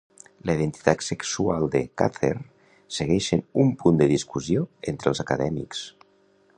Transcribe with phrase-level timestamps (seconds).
[0.49, 2.31] La identitat sexual de Cather
[2.97, 5.89] segueix sent un punt de discussió entre els acadèmics.